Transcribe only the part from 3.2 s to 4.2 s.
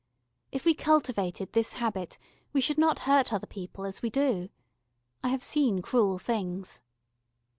other people as we